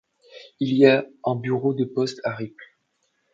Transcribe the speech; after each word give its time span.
Il 0.59 0.73
y 0.73 0.87
a 0.87 1.05
un 1.25 1.35
bureau 1.35 1.75
de 1.75 1.85
poste 1.85 2.21
à 2.23 2.33
Ripples. 2.33 2.75